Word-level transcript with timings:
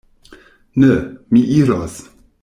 Ne; 0.83 0.89
mi 1.35 1.41
iros. 1.59 2.01